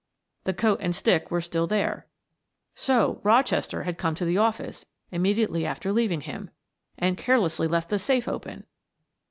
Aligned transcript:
The 0.45 0.53
coat 0.55 0.79
and 0.81 0.95
stick 0.95 1.29
were 1.29 1.41
still 1.41 1.67
there; 1.67 2.07
so 2.73 3.21
Rochester 3.23 3.83
had 3.83 3.99
come 3.99 4.15
to 4.15 4.25
the 4.25 4.35
office 4.35 4.83
immediately 5.11 5.63
after 5.63 5.93
leaving 5.93 6.21
him, 6.21 6.49
and 6.97 7.19
carelessly 7.19 7.67
left 7.67 7.89
the 7.89 7.99
safe 7.99 8.27
open! 8.27 8.65